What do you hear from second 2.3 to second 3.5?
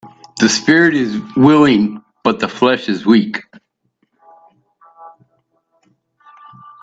the flesh is weak